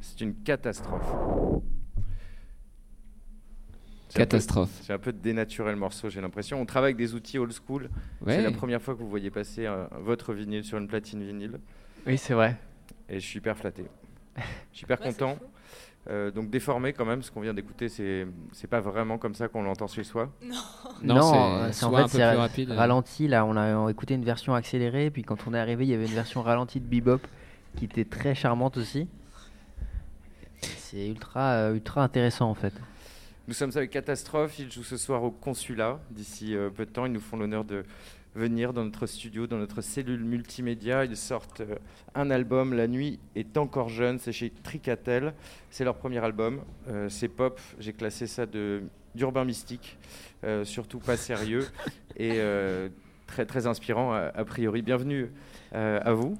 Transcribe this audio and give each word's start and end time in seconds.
C'est 0.00 0.20
une 0.20 0.34
catastrophe. 0.34 1.14
Catastrophe. 4.14 4.70
J'ai 4.86 4.92
un 4.92 4.98
peu 4.98 5.12
dénaturé 5.12 5.70
le 5.70 5.78
morceau, 5.78 6.10
j'ai 6.10 6.20
l'impression. 6.20 6.60
On 6.60 6.66
travaille 6.66 6.88
avec 6.88 6.96
des 6.98 7.14
outils 7.14 7.38
old 7.38 7.52
school. 7.52 7.88
C'est 8.26 8.42
la 8.42 8.50
première 8.50 8.82
fois 8.82 8.94
que 8.94 9.00
vous 9.00 9.08
voyez 9.08 9.30
passer 9.30 9.66
euh, 9.66 9.86
votre 10.00 10.34
vinyle 10.34 10.64
sur 10.64 10.78
une 10.78 10.86
platine 10.86 11.22
vinyle. 11.24 11.58
Oui, 12.06 12.18
c'est 12.18 12.34
vrai. 12.34 12.58
Et 13.08 13.20
je 13.20 13.26
suis 13.26 13.38
hyper 13.38 13.56
flatté. 13.56 13.84
Je 14.36 14.42
suis 14.72 14.84
hyper 14.84 14.98
content. 15.00 15.38
Euh, 16.10 16.32
donc 16.32 16.50
déformé 16.50 16.92
quand 16.92 17.04
même, 17.04 17.22
ce 17.22 17.30
qu'on 17.30 17.40
vient 17.40 17.54
d'écouter, 17.54 17.88
c'est 17.88 18.26
c'est 18.50 18.66
pas 18.66 18.80
vraiment 18.80 19.18
comme 19.18 19.34
ça 19.34 19.46
qu'on 19.46 19.62
l'entend 19.62 19.86
chez 19.86 20.02
soi. 20.02 20.32
Non, 21.00 21.22
c'est 21.22 21.38
euh, 21.38 21.72
soit 21.72 21.88
en 21.88 21.94
un 21.94 22.08
fait 22.08 22.18
peu 22.18 22.24
c'est 22.24 22.30
plus 22.30 22.38
rapide. 22.38 22.70
ralenti. 22.72 23.28
Là, 23.28 23.46
on 23.46 23.56
a 23.56 23.88
écouté 23.88 24.14
une 24.14 24.24
version 24.24 24.52
accélérée, 24.54 25.10
puis 25.10 25.22
quand 25.22 25.46
on 25.46 25.54
est 25.54 25.58
arrivé, 25.58 25.84
il 25.84 25.90
y 25.90 25.94
avait 25.94 26.06
une 26.06 26.14
version 26.14 26.42
ralentie 26.42 26.80
de 26.80 26.86
Bebop 26.86 27.20
qui 27.76 27.84
était 27.84 28.04
très 28.04 28.34
charmante 28.34 28.76
aussi. 28.76 29.08
C'est 30.92 31.08
ultra, 31.08 31.52
euh, 31.54 31.74
ultra 31.74 32.02
intéressant 32.02 32.50
en 32.50 32.54
fait. 32.54 32.74
Nous 33.48 33.54
sommes 33.54 33.72
avec 33.74 33.90
Catastrophe, 33.90 34.58
ils 34.58 34.70
jouent 34.70 34.84
ce 34.84 34.96
soir 34.96 35.22
au 35.24 35.30
consulat. 35.30 36.00
D'ici 36.10 36.54
euh, 36.54 36.70
peu 36.70 36.86
de 36.86 36.90
temps, 36.90 37.06
ils 37.06 37.12
nous 37.12 37.20
font 37.20 37.36
l'honneur 37.36 37.64
de 37.64 37.84
venir 38.34 38.72
dans 38.72 38.84
notre 38.84 39.06
studio, 39.06 39.46
dans 39.46 39.58
notre 39.58 39.80
cellule 39.80 40.22
multimédia. 40.22 41.04
Ils 41.04 41.16
sortent 41.16 41.62
euh, 41.62 41.76
un 42.14 42.30
album, 42.30 42.74
La 42.74 42.86
nuit 42.86 43.18
est 43.34 43.56
encore 43.56 43.88
jeune, 43.88 44.18
c'est 44.18 44.32
chez 44.32 44.50
Tricatel. 44.50 45.34
C'est 45.70 45.84
leur 45.84 45.96
premier 45.96 46.18
album, 46.18 46.60
c'est 47.08 47.28
pop, 47.28 47.58
j'ai 47.78 47.92
classé 47.92 48.26
ça 48.26 48.46
de 48.46 48.82
d'urbain 49.14 49.44
mystique, 49.44 49.98
surtout 50.64 50.98
pas 50.98 51.16
sérieux 51.18 51.66
et 52.16 52.40
très 53.26 53.46
très 53.46 53.66
inspirant 53.66 54.12
a, 54.12 54.44
priori. 54.44 54.82
Bienvenue 54.82 55.30
à 55.72 56.12
vous. 56.12 56.36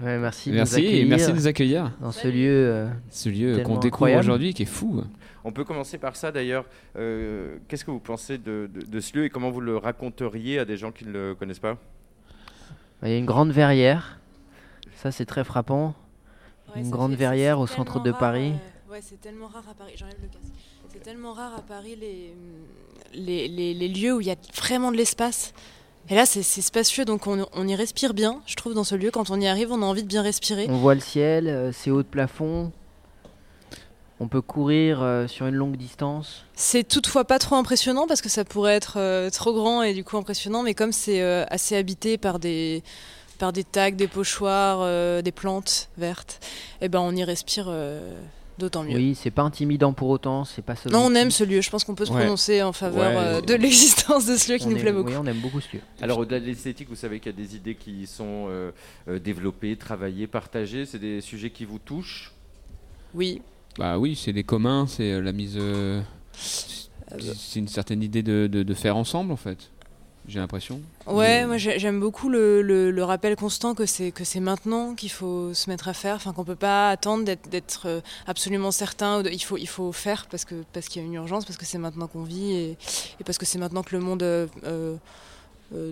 Ouais, 0.00 0.18
merci, 0.18 0.50
de 0.50 0.54
nous 0.54 0.58
Merci, 0.58 1.04
merci 1.06 1.26
de 1.28 1.32
nous 1.36 1.46
accueillir. 1.46 1.92
dans 2.00 2.10
ce 2.12 2.26
lieu. 2.28 2.50
euh, 2.50 2.88
Ce 3.10 3.28
lieu 3.28 3.62
qu'on 3.64 3.78
découvre 3.78 4.12
aujourd'hui 4.18 4.52
qui 4.54 4.62
est 4.62 4.66
fou. 4.66 5.04
On 5.44 5.52
peut 5.52 5.64
commencer 5.64 5.98
par 5.98 6.16
ça 6.16 6.32
d'ailleurs. 6.32 6.64
Euh, 6.96 7.58
Qu'est-ce 7.68 7.84
que 7.84 7.90
vous 7.90 8.00
pensez 8.00 8.38
de, 8.38 8.68
de- 8.72 8.86
de 8.86 9.00
ce 9.00 9.16
lieu 9.16 9.24
et 9.24 9.30
comment 9.30 9.50
vous 9.50 9.60
le 9.60 9.76
raconteriez 9.76 10.58
à 10.58 10.64
des 10.64 10.76
gens 10.76 10.90
qui 10.90 11.04
ne 11.06 11.12
le 11.12 11.34
connaissent 11.34 11.58
pas? 11.60 11.76
Il 13.02 13.10
y 13.10 13.12
a 13.12 13.18
une 13.18 13.26
grande 13.26 13.50
verrière. 13.52 14.18
Ça, 14.96 15.12
c'est 15.12 15.26
très 15.26 15.44
frappant. 15.44 15.94
Ouais, 16.74 16.80
une 16.82 16.90
grande 16.90 17.14
verrière 17.14 17.60
au 17.60 17.66
centre 17.66 18.00
de 18.02 18.10
rare, 18.10 18.18
Paris. 18.18 18.52
euh, 18.88 18.92
ouais, 18.92 19.00
c'est 19.02 19.20
tellement 19.20 19.46
rare 19.48 19.64
à 19.70 19.74
Paris. 19.74 19.92
J'enlève 19.96 20.16
le 20.22 20.28
casque. 20.28 20.52
C'est 20.88 21.02
tellement 21.02 21.34
rare 21.34 21.52
à 21.58 21.60
Paris 21.60 21.96
les, 22.00 22.32
les, 23.12 23.48
les- 23.48 23.74
les 23.74 23.88
lieux 23.88 24.14
où 24.14 24.20
il 24.20 24.26
y 24.26 24.30
a 24.30 24.36
vraiment 24.56 24.90
de 24.90 24.96
l'espace. 24.96 25.52
Et 26.10 26.14
là, 26.14 26.26
c'est 26.26 26.42
spacieux, 26.42 27.04
donc 27.04 27.26
on, 27.26 27.46
on 27.54 27.66
y 27.66 27.74
respire 27.74 28.12
bien, 28.12 28.42
je 28.46 28.56
trouve, 28.56 28.74
dans 28.74 28.84
ce 28.84 28.94
lieu. 28.94 29.10
Quand 29.10 29.30
on 29.30 29.40
y 29.40 29.46
arrive, 29.46 29.72
on 29.72 29.80
a 29.82 29.86
envie 29.86 30.02
de 30.02 30.08
bien 30.08 30.22
respirer. 30.22 30.66
On 30.68 30.76
voit 30.76 30.94
le 30.94 31.00
ciel, 31.00 31.48
euh, 31.48 31.72
c'est 31.72 31.90
haut 31.90 32.02
de 32.02 32.08
plafond. 32.08 32.72
On 34.20 34.28
peut 34.28 34.42
courir 34.42 35.02
euh, 35.02 35.26
sur 35.26 35.46
une 35.46 35.56
longue 35.56 35.76
distance. 35.76 36.44
C'est 36.54 36.86
toutefois 36.86 37.24
pas 37.24 37.38
trop 37.38 37.56
impressionnant 37.56 38.06
parce 38.06 38.22
que 38.22 38.28
ça 38.28 38.44
pourrait 38.44 38.74
être 38.74 38.94
euh, 38.96 39.28
trop 39.30 39.52
grand 39.52 39.82
et 39.82 39.92
du 39.92 40.04
coup 40.04 40.16
impressionnant, 40.16 40.62
mais 40.62 40.74
comme 40.74 40.92
c'est 40.92 41.20
euh, 41.20 41.44
assez 41.48 41.74
habité 41.74 42.16
par 42.16 42.38
des, 42.38 42.82
par 43.38 43.52
des 43.52 43.64
tags, 43.64 43.90
des 43.90 44.06
pochoirs, 44.06 45.22
des 45.22 45.32
plantes 45.32 45.88
vertes, 45.98 46.38
et 46.80 46.88
ben 46.88 47.00
on 47.00 47.16
y 47.16 47.24
respire 47.24 47.66
d'autant 48.58 48.82
mieux. 48.84 48.94
Oui, 48.96 49.14
c'est 49.14 49.30
pas 49.30 49.42
intimidant 49.42 49.92
pour 49.92 50.08
autant. 50.10 50.44
C'est 50.44 50.62
pas 50.62 50.74
Non, 50.90 51.06
on 51.06 51.14
aime 51.14 51.30
ce 51.30 51.44
lieu. 51.44 51.60
Je 51.60 51.70
pense 51.70 51.84
qu'on 51.84 51.94
peut 51.94 52.04
se 52.04 52.12
Ouais. 52.12 52.20
prononcer 52.20 52.62
en 52.62 52.72
faveur 52.72 53.10
Ouais. 53.12 53.16
euh, 53.38 53.40
de 53.40 53.54
l'existence 53.54 54.26
de 54.26 54.36
ce 54.36 54.52
lieu 54.52 54.58
qui 54.58 54.68
nous 54.68 54.76
plaît 54.78 54.92
beaucoup. 54.92 55.10
Oui, 55.10 55.16
on 55.18 55.26
aime 55.26 55.38
beaucoup 55.40 55.60
ce 55.60 55.76
lieu. 55.76 55.82
Alors 56.00 56.18
au-delà 56.18 56.40
de 56.40 56.46
l'esthétique, 56.46 56.88
vous 56.88 56.96
savez 56.96 57.20
qu'il 57.20 57.32
y 57.32 57.34
a 57.34 57.38
des 57.38 57.56
idées 57.56 57.74
qui 57.74 58.06
sont 58.06 58.46
euh, 58.48 58.70
euh, 59.08 59.18
développées, 59.18 59.76
travaillées, 59.76 60.26
partagées. 60.26 60.86
C'est 60.86 60.98
des 60.98 61.20
sujets 61.20 61.50
qui 61.50 61.64
vous 61.64 61.78
touchent? 61.78 62.32
Oui. 63.14 63.42
Bah 63.78 63.98
oui, 63.98 64.14
c'est 64.16 64.32
des 64.32 64.44
communs, 64.44 64.86
c'est 64.86 65.20
la 65.20 65.32
mise. 65.32 65.56
euh, 65.58 66.00
c'est 67.18 67.58
une 67.58 67.68
certaine 67.68 68.02
idée 68.02 68.22
de, 68.22 68.46
de- 68.50 68.62
de 68.62 68.74
faire 68.74 68.96
ensemble 68.96 69.32
en 69.32 69.36
fait. 69.36 69.70
J'ai 70.26 70.38
l'impression. 70.40 70.80
Ouais, 71.06 71.40
Mais- 71.40 71.46
moi 71.46 71.56
j'ai- 71.58 71.78
j'aime 71.78 72.00
beaucoup 72.00 72.30
le, 72.30 72.62
le- 72.62 72.90
le 72.90 73.04
rappel 73.04 73.36
constant 73.36 73.74
que 73.74 73.84
c'est 73.84 74.10
que 74.10 74.24
c'est 74.24 74.40
maintenant 74.40 74.94
qu'il 74.94 75.10
faut 75.10 75.52
se 75.52 75.68
mettre 75.68 75.86
à 75.88 75.92
faire, 75.92 76.16
enfin 76.16 76.32
qu'on 76.32 76.44
peut 76.44 76.56
pas 76.56 76.88
attendre 76.88 77.24
d'être 77.24 77.82
euh, 77.86 78.00
absolument 78.26 78.70
certain. 78.70 79.22
il 79.22 79.38
faut 79.42 79.58
il 79.58 79.68
faut 79.68 79.92
faire 79.92 80.26
parce 80.30 80.46
que 80.46 80.64
parce 80.72 80.88
qu'il 80.88 81.02
y 81.02 81.04
a 81.04 81.06
une 81.06 81.14
urgence, 81.14 81.44
parce 81.44 81.58
que 81.58 81.66
c'est 81.66 81.76
maintenant 81.78 82.06
qu'on 82.06 82.22
vit 82.22 82.52
et, 82.52 82.70
et 83.20 83.24
parce 83.26 83.36
que 83.36 83.44
c'est 83.44 83.58
maintenant 83.58 83.82
que 83.82 83.94
le 83.94 84.00
monde 84.02 84.22
euh, 84.22 84.46
euh, 84.64 84.96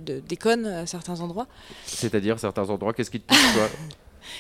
de- 0.01 0.21
déconne 0.27 0.65
à 0.65 0.87
certains 0.87 1.21
endroits. 1.21 1.47
C'est-à-dire 1.85 2.39
certains 2.39 2.69
endroits. 2.71 2.95
Qu'est-ce 2.95 3.11
qui 3.11 3.21
te 3.21 3.29
touche 3.35 3.53
toi? 3.55 3.69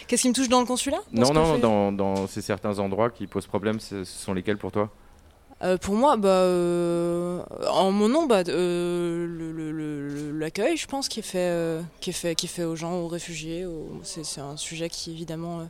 Qu'est-ce 0.07 0.23
qui 0.23 0.29
me 0.29 0.35
touche 0.35 0.49
dans 0.49 0.61
le 0.61 0.67
consulat? 0.67 1.01
Dans 1.13 1.23
Non, 1.23 1.35
non, 1.35 1.55
fait 1.57 1.61
dans, 1.61 1.93
dans 1.93 2.27
ces 2.29 2.41
certains 2.41 2.79
endroits 2.79 3.11
qui 3.11 3.27
posent 3.27 3.47
problème, 3.47 3.79
ce 3.81 4.05
sont 4.05 4.33
lesquels 4.33 4.57
pour 4.57 4.73
toi? 4.73 4.89
Euh, 5.63 5.77
pour 5.79 5.95
moi, 5.95 6.17
bah, 6.17 6.29
euh, 6.29 7.41
en 7.71 7.93
mon 7.93 8.09
nom, 8.09 8.27
bah, 8.27 8.43
euh, 8.49 10.33
l'accueil, 10.39 10.77
je 10.77 10.87
pense, 10.89 11.09
qui 11.09 11.21
est 11.21 11.23
fait, 11.23 11.81
qui 12.01 12.11
est 12.11 12.13
fait, 12.15 12.35
qui 12.35 12.47
est 12.47 12.49
fait 12.49 12.65
aux 12.65 12.75
gens, 12.75 12.95
aux 13.01 13.07
réfugiés, 13.09 13.65
aux- 13.65 14.01
c'est 14.03 14.41
un 14.41 14.57
sujet 14.57 14.89
qui 14.89 15.13
évidemment, 15.13 15.69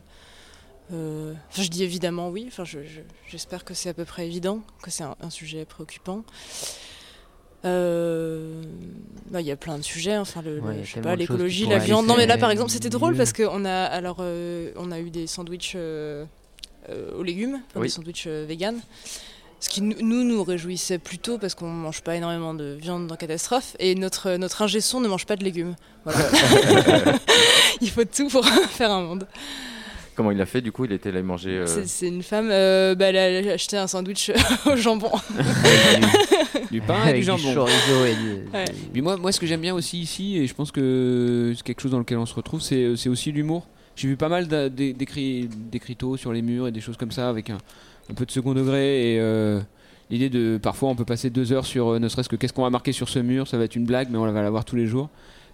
enfin, 0.89 1.61
je 1.61 1.67
dis 1.67 1.83
évidemment 1.83 2.29
oui. 2.29 2.45
Enfin, 2.47 2.63
je- 2.65 2.83
je- 2.83 3.01
j'espère 3.27 3.63
que 3.65 3.75
c'est 3.75 3.89
à 3.89 3.93
peu 3.93 4.05
près 4.05 4.25
évident, 4.25 4.61
que 4.81 4.89
c'est 4.89 5.03
un, 5.03 5.15
un 5.21 5.29
sujet 5.29 5.63
préoccupant. 5.65 6.23
Bah, 7.63 7.69
Il 9.41 9.45
y 9.47 9.51
a 9.51 9.55
plein 9.55 9.77
de 9.77 9.83
sujets, 9.83 10.17
enfin 10.17 10.41
le, 10.41 10.59
Ouais, 10.59 10.81
je 10.83 10.93
sais 10.93 11.01
pas, 11.01 11.15
l'écologie, 11.15 11.65
la 11.67 11.77
viande. 11.79 12.05
Non 12.07 12.15
mais 12.17 12.25
là 12.25 12.37
par 12.37 12.51
exemple 12.51 12.71
c'était 12.71 12.89
drôle 12.89 13.11
mieux. 13.13 13.17
parce 13.17 13.31
qu'on 13.33 13.63
a 13.65 13.83
alors 13.83 14.17
on 14.19 14.91
a 14.91 14.99
eu 14.99 15.09
des 15.11 15.27
sandwichs 15.27 15.75
aux 15.75 17.23
légumes, 17.23 17.61
Oui. 17.75 17.83
des 17.83 17.89
sandwichs 17.89 18.27
vegan. 18.27 18.79
Ce 19.63 19.69
qui 19.69 19.81
nous 19.81 20.25
nous, 20.25 20.43
réjouissait 20.43 20.97
plutôt 20.97 21.37
parce 21.37 21.55
qu'on 21.55 21.69
mange 21.69 22.01
pas 22.01 22.17
énormément 22.17 22.53
de 22.53 22.75
viande 22.81 23.07
dans 23.07 23.15
Catastrophe 23.15 23.77
et 23.79 23.95
notre, 23.95 24.31
notre 24.35 24.61
ingé 24.61 24.81
son 24.81 24.99
ne 24.99 25.07
mange 25.07 25.25
pas 25.25 25.37
de 25.37 25.43
légumes. 25.45 25.75
Voilà. 26.03 26.19
il 27.81 27.89
faut 27.89 28.03
tout 28.03 28.27
pour 28.27 28.45
faire 28.71 28.91
un 28.91 29.01
monde. 29.03 29.25
Comment 30.17 30.31
il 30.31 30.41
a 30.41 30.45
fait 30.45 30.59
Du 30.59 30.73
coup, 30.73 30.83
il 30.83 30.91
était 30.91 31.07
allé 31.07 31.23
manger. 31.23 31.59
euh, 31.59 31.85
C'est- 31.87 32.09
une 32.09 32.23
femme, 32.23 32.49
euh, 32.51 32.93
bah, 32.93 33.05
elle 33.05 33.47
a 33.49 33.53
acheté 33.53 33.77
un 33.77 33.87
sandwich 33.87 34.31
au 34.65 34.75
jambon. 34.75 35.11
Du 36.69 36.81
pain 36.81 37.07
et 37.07 37.13
du 37.13 37.19
du 37.19 37.23
jambon. 37.25 37.53
chorizo 37.53 38.05
et 38.05 38.15
du- 38.15 38.49
Ouais. 38.53 38.65
du- 38.65 38.89
Puis 38.91 39.01
moi, 39.01 39.15
moi, 39.15 39.31
ce 39.31 39.39
que 39.39 39.45
j'aime 39.47 39.61
bien 39.61 39.73
aussi 39.73 39.99
ici, 40.01 40.37
et 40.39 40.45
je 40.47 40.53
pense 40.53 40.71
que 40.71 41.53
c'est 41.55 41.63
quelque 41.63 41.81
chose 41.81 41.91
dans 41.91 41.99
lequel 41.99 42.17
on 42.17 42.25
se 42.25 42.33
retrouve, 42.35 42.61
c'est 42.61 43.07
aussi 43.07 43.31
l'humour. 43.31 43.65
J'ai 43.95 44.07
vu 44.09 44.17
pas 44.17 44.27
mal 44.29 44.47
d'écrits 44.73 45.47
d'écriteaux 45.47 46.17
sur 46.17 46.33
les 46.33 46.41
murs 46.41 46.67
et 46.67 46.71
des 46.71 46.81
choses 46.81 46.97
comme 46.97 47.11
ça 47.11 47.29
avec 47.29 47.49
un, 47.51 47.59
un 48.09 48.13
peu 48.13 48.25
de 48.25 48.31
second 48.31 48.53
degré 48.53 49.13
et 49.13 49.19
euh, 49.19 49.59
l'idée 50.09 50.29
de 50.29 50.59
parfois 50.61 50.89
on 50.89 50.95
peut 50.95 51.05
passer 51.05 51.29
deux 51.29 51.51
heures 51.53 51.65
sur 51.65 51.89
euh, 51.93 51.99
ne 51.99 52.07
serait-ce 52.09 52.29
que 52.29 52.35
qu'est-ce 52.35 52.53
qu'on 52.53 52.63
va 52.63 52.69
marquer 52.69 52.91
sur 52.91 53.07
ce 53.09 53.19
mur, 53.19 53.47
ça 53.47 53.57
va 53.57 53.63
être 53.63 53.75
une 53.75 53.85
blague 53.85 54.09
mais 54.11 54.17
on 54.17 54.31
va 54.31 54.41
l'avoir 54.41 54.65
tous 54.65 54.75
les 54.75 54.87
jours. 54.87 55.09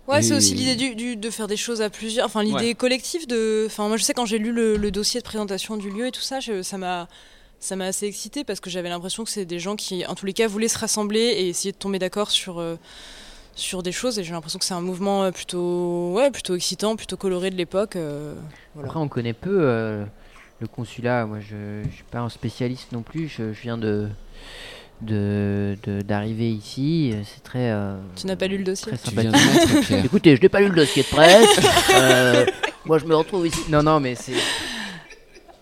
Ouais, 0.07 0.23
c'est 0.23 0.33
aussi 0.33 0.55
l'idée 0.55 0.75
du, 0.75 0.95
du- 0.95 1.15
de 1.17 1.29
faire 1.29 1.45
des 1.47 1.55
choses 1.57 1.83
à 1.83 1.91
plusieurs. 1.91 2.25
Enfin, 2.25 2.41
l'idée 2.41 2.73
collective 2.73 3.27
de. 3.27 3.65
Enfin, 3.67 3.87
moi, 3.87 3.95
je 3.97 4.03
sais 4.03 4.13
quand 4.15 4.25
j'ai 4.25 4.39
lu 4.39 4.51
le, 4.51 4.75
le 4.75 4.89
dossier 4.89 5.19
de 5.19 5.23
présentation 5.25 5.77
du 5.77 5.91
lieu 5.91 6.07
et 6.07 6.11
tout 6.11 6.21
ça, 6.21 6.39
je- 6.39 6.63
ça 6.63 6.77
m'a. 6.79 7.07
Ça 7.59 7.75
m'a 7.75 7.85
assez 7.85 8.07
excité 8.07 8.43
parce 8.45 8.59
que 8.61 8.69
j'avais 8.71 8.87
l'impression 8.89 9.23
que 9.25 9.29
c'est 9.29 9.45
des 9.45 9.59
gens 9.59 9.75
qui, 9.75 10.03
en 10.07 10.15
tous 10.15 10.25
les 10.25 10.31
cas, 10.33 10.47
voulaient 10.47 10.69
se 10.69 10.79
rassembler 10.79 11.19
et 11.19 11.49
essayer 11.49 11.73
de 11.73 11.77
tomber 11.77 11.99
d'accord 11.99 12.31
sur, 12.31 12.57
euh, 12.57 12.77
sur 13.55 13.83
des 13.83 13.91
choses. 13.91 14.17
Et 14.17 14.23
j'ai 14.23 14.31
l'impression 14.31 14.57
que 14.59 14.65
c'est 14.65 14.73
un 14.73 14.79
mouvement 14.81 15.29
plutôt, 15.31 16.13
ouais, 16.13 16.31
plutôt 16.31 16.55
excitant, 16.55 16.95
plutôt 16.95 17.17
coloré 17.17 17.49
de 17.51 17.55
l'époque. 17.57 17.97
euh, 17.97 18.33
voilà. 18.73 18.87
Après, 18.89 18.99
on 19.01 19.09
connaît 19.09 19.33
peu 19.33 19.59
euh, 19.61 20.05
le 20.59 20.67
consulat. 20.67 21.25
Moi, 21.25 21.39
je, 21.39 21.83
je 21.89 21.95
suis 21.95 22.03
pas 22.09 22.19
un 22.19 22.29
spécialiste 22.29 22.91
non 22.91 23.01
plus. 23.01 23.27
Je, 23.27 23.53
je 23.53 23.61
viens 23.61 23.77
de 23.77 24.07
de- 25.01 25.77
de- 25.83 26.01
d'arriver 26.01 26.49
ici. 26.51 27.13
C'est 27.23 27.41
très. 27.43 27.71
euh, 27.71 27.97
Tu 28.15 28.27
n'as 28.27 28.35
pas 28.35 28.47
lu 28.47 28.57
le 28.57 28.63
dossier 28.65 28.91
Très 28.97 29.23
de. 29.23 30.05
Écoutez, 30.05 30.35
je 30.35 30.41
n'ai 30.41 30.49
pas 30.49 30.59
lu 30.59 30.67
le 30.69 30.75
dossier 30.75 31.03
de 31.03 31.07
presse. 31.07 31.59
Euh, 31.95 32.45
moi, 32.85 32.97
je 32.97 33.05
me 33.05 33.15
retrouve 33.15 33.47
ici. 33.47 33.61
Non, 33.69 33.81
non, 33.83 33.99
mais 33.99 34.15
c'est. 34.15 34.33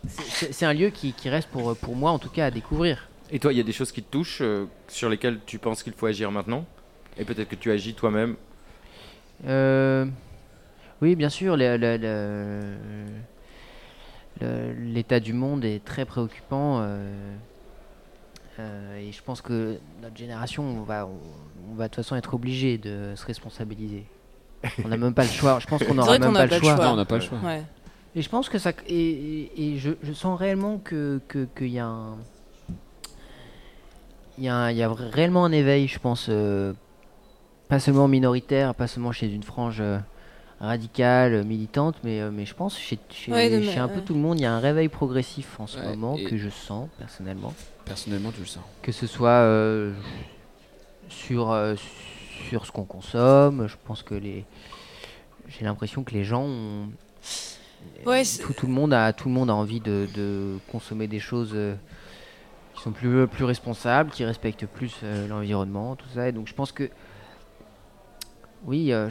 c'est- 0.07 0.65
un 0.65 0.73
lieu 0.73 0.89
qui, 0.89 1.13
qui 1.13 1.29
reste 1.29 1.49
pour, 1.49 1.75
pour 1.77 1.95
moi, 1.95 2.11
en 2.11 2.19
tout 2.19 2.29
cas, 2.29 2.45
à 2.45 2.51
découvrir. 2.51 3.07
Et 3.29 3.39
toi, 3.39 3.51
il 3.53 3.57
y 3.57 3.61
a 3.61 3.63
des 3.63 3.73
choses 3.73 3.91
qui 3.91 4.01
te 4.01 4.09
touchent, 4.09 4.39
euh, 4.41 4.65
sur 4.87 5.09
lesquelles 5.09 5.39
tu 5.45 5.59
penses 5.59 5.83
qu'il 5.83 5.93
faut 5.93 6.05
agir 6.05 6.31
maintenant? 6.31 6.65
Et 7.17 7.25
peut-être 7.25 7.49
que 7.49 7.55
tu 7.55 7.71
agis 7.71 7.93
toi-même? 7.93 8.35
Euh, 9.47 10.05
oui, 11.01 11.15
bien 11.15 11.29
sûr, 11.29 11.57
le- 11.57 11.77
le- 11.77 11.97
le- 11.97 11.97
le- 11.97 12.75
l'état 14.41 15.19
du 15.19 15.33
monde 15.33 15.65
est 15.65 15.83
très 15.83 16.05
préoccupant. 16.05 16.79
euh, 16.81 17.35
euh, 18.59 18.97
et 18.97 19.11
je 19.11 19.21
pense 19.21 19.41
que 19.41 19.77
notre 20.01 20.17
génération, 20.17 20.63
on 20.63 20.81
va, 20.83 21.05
on, 21.05 21.11
on 21.71 21.75
va 21.75 21.85
de 21.85 21.89
toute 21.89 22.03
façon 22.03 22.15
être 22.15 22.33
obligé 22.33 22.77
de 22.77 23.13
se 23.15 23.25
responsabiliser. 23.25 24.05
On 24.83 24.87
n'a 24.87 24.97
même 24.97 25.13
pas 25.13 25.23
le 25.23 25.29
choix. 25.29 25.59
Je 25.59 25.67
pense 25.67 25.83
qu'on 25.83 25.93
n'aura 25.93 26.13
même 26.13 26.21
pas 26.21 26.31
n'a 26.31 26.43
le 26.45 26.49
pas 26.49 26.55
le 26.55 26.61
choix. 26.61 26.75
choix. 26.75 26.85
Non, 26.85 26.93
on 26.93 26.95
n'a 26.95 27.05
pas 27.05 27.15
le 27.15 27.21
choix. 27.21 27.37
Ouais. 27.43 27.63
Et 28.15 28.21
je 28.23 28.29
pense 28.29 28.49
que 28.49 28.57
ça. 28.57 28.71
Et, 28.87 28.95
et- 28.99 29.73
et 29.73 29.77
je, 29.77 29.91
je 30.01 30.11
sens 30.13 30.39
réellement 30.39 30.79
que 30.79 31.21
que- 31.27 31.47
qu'il 31.55 31.67
y 31.69 31.77
a 31.79 31.85
un. 31.85 32.17
Il 34.39 34.43
y, 34.43 34.49
a 34.49 34.55
un- 34.55 34.71
il 34.71 34.77
y 34.77 34.83
a 34.83 34.91
réellement 34.91 35.45
un 35.45 35.51
éveil, 35.51 35.87
je 35.87 35.99
pense. 35.99 36.27
euh, 36.29 36.73
pas 37.69 37.79
seulement 37.79 38.07
minoritaire, 38.07 38.73
pas 38.75 38.87
seulement 38.87 39.11
chez 39.11 39.27
une 39.31 39.43
frange 39.43 39.81
euh, 39.81 39.99
radicale, 40.59 41.43
militante, 41.43 41.95
mais, 42.03 42.29
mais 42.31 42.45
je 42.45 42.53
pense 42.53 42.77
chez, 42.77 42.97
chez, 43.09 43.31
un 43.77 43.87
peu 43.87 44.01
tout 44.01 44.13
le 44.13 44.19
monde, 44.19 44.39
il 44.39 44.43
y 44.43 44.45
a 44.45 44.53
un 44.53 44.59
réveil 44.59 44.89
progressif 44.89 45.59
en 45.59 45.67
ce 45.67 45.79
moment 45.79 46.17
que 46.17 46.37
je 46.37 46.49
sens 46.49 46.89
personnellement. 46.97 47.53
Personnellement, 47.85 48.31
tu 48.31 48.39
le 48.41 48.47
sens. 48.47 48.63
Que 48.81 48.91
ce 48.91 49.07
soit 49.07 49.47
sur, 51.09 51.55
sur 52.49 52.65
ce 52.65 52.71
qu'on 52.71 52.85
consomme, 52.85 53.67
je 53.67 53.75
pense 53.85 54.03
que 54.03 54.15
les. 54.15 54.45
J'ai 55.47 55.63
l'impression 55.63 56.03
que 56.03 56.13
les 56.13 56.23
gens 56.23 56.43
ont. 56.43 56.89
tout, 58.03 58.53
tout, 58.53 58.67
le 58.67 58.73
monde 58.73 58.93
a, 58.93 59.13
tout 59.13 59.29
le 59.29 59.33
monde 59.33 59.49
a 59.49 59.55
envie 59.55 59.79
de, 59.79 60.07
de 60.15 60.57
consommer 60.71 61.07
des 61.07 61.19
choses 61.19 61.55
qui 62.77 62.83
sont 62.83 62.91
plus, 62.91 63.27
plus 63.27 63.43
responsables, 63.43 64.11
qui 64.11 64.23
respectent 64.23 64.67
plus 64.67 64.93
euh, 65.03 65.27
l'environnement, 65.27 65.95
tout 65.95 66.07
ça. 66.13 66.29
Et 66.29 66.31
donc 66.31 66.47
je 66.47 66.53
pense 66.53 66.71
que 66.71 66.89
oui, 68.65 68.91
euh, 68.91 69.09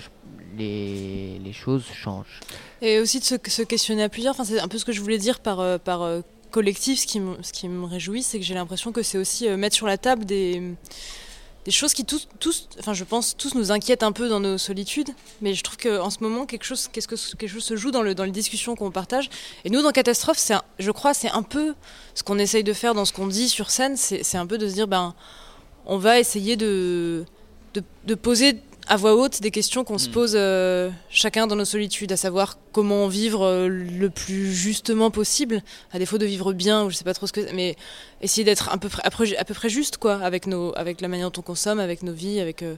les, 0.59 1.53
choses 1.53 1.85
changent. 1.93 2.41
Et 2.83 2.99
aussi 2.99 3.21
de 3.21 3.25
se, 3.25 3.63
questionner 3.63 4.03
à 4.03 4.09
plusieurs, 4.09 4.35
c'est 4.45 4.61
un 4.61 4.69
peu 4.69 4.79
ce 4.79 4.85
que 4.85 4.93
je 4.93 5.01
voulais 5.01 5.19
dire 5.19 5.41
par, 5.41 5.61
euh, 5.61 5.79
par 5.79 6.07
collectif, 6.51 7.01
ce 7.01 7.07
qui, 7.07 7.69
me 7.69 7.85
réjouit, 7.85 8.23
c'est 8.23 8.39
que 8.39 8.45
j'ai 8.45 8.55
l'impression 8.55 8.93
que 8.93 9.03
c'est 9.03 9.19
aussi 9.19 9.49
mettre 9.49 9.75
sur 9.75 9.87
la 9.87 9.99
table 9.99 10.25
des 10.25 10.77
choses 11.71 11.95
qui 11.95 12.05
tous, 12.05 12.29
enfin 12.79 12.95
je 12.95 13.03
pense 13.03 13.37
tous 13.37 13.55
nous 13.55 13.73
inquiètent 13.73 14.05
un 14.05 14.13
peu 14.13 14.29
dans 14.29 14.39
nos 14.39 14.57
solitudes, 14.57 15.11
mais 15.41 15.53
je 15.55 15.63
trouve 15.65 15.77
qu'en 15.79 16.11
ce 16.11 16.19
moment 16.21 16.47
quelque 16.47 16.65
chose, 16.65 16.89
qu'est-ce 16.93 17.09
que 17.09 17.17
quelque 17.37 17.51
chose 17.51 17.65
se 17.65 17.77
joue 17.77 17.91
dans 17.91 18.03
le 18.03 18.15
dans 18.15 18.25
les 18.25 18.31
discussions 18.31 18.77
qu'on 18.77 18.91
partage. 18.91 19.29
Et 19.65 19.71
nous 19.71 19.83
dans 19.83 19.91
Catastrophe, 19.91 20.39
je 20.79 20.91
crois, 20.93 21.13
c'est 21.13 21.31
un 21.31 21.43
peu 21.43 21.75
ce 22.15 22.23
qu'on 22.23 22.39
essaye 22.39 22.63
de 22.63 22.73
faire 22.73 22.95
dans 22.95 23.05
ce 23.05 23.13
qu'on 23.13 23.27
dit 23.27 23.49
sur 23.49 23.71
scène, 23.71 23.97
c'est, 23.97 24.37
un 24.37 24.47
peu 24.47 24.59
de 24.59 24.69
se 24.69 24.75
dire 24.75 24.87
ben 24.87 25.15
on 25.87 25.99
va 25.99 26.21
essayer 26.21 26.57
de 26.57 27.25
poser 28.23 28.61
à 28.89 28.97
voix 28.97 29.15
haute 29.15 29.43
des 29.43 29.51
questions 29.51 29.85
qu'on 29.85 29.99
se 29.99 30.09
mm. 30.09 30.13
pose 30.13 30.33
euh, 30.37 30.91
chacun 31.11 31.47
dans 31.47 31.57
nos 31.57 31.65
solitudes, 31.65 32.13
à 32.13 32.17
savoir 32.17 32.59
comment 32.73 33.09
vivre 33.09 33.45
euh, 33.45 33.69
le 33.69 34.11
plus 34.11 34.53
justement 34.53 35.11
possible, 35.11 35.63
à 35.93 35.99
défaut 35.99 36.19
de 36.19 36.27
vivre 36.27 36.53
bien 36.53 36.85
ou 36.85 36.91
je 36.91 36.97
sais 36.97 37.05
pas 37.05 37.15
trop 37.15 37.27
ce 37.27 37.33
que, 37.33 37.53
mais 37.53 37.77
essayer 38.21 38.45
d'être 38.45 38.69
à 38.69 38.79
peu 38.79 38.89
près 38.89 39.03
à 39.05 39.45
peu 39.45 39.55
près 39.55 39.69
juste 39.69 39.97
quoi, 39.97 40.17
avec 40.17 40.47
nos, 40.47 40.77
avec 40.77 41.01
la 41.01 41.09
manière 41.09 41.31
dont 41.31 41.41
on 41.41 41.43
consomme, 41.43 41.81
avec 41.81 42.03
nos 42.03 42.13
vies, 42.13 42.41
avec 42.41 42.63
euh, 42.63 42.77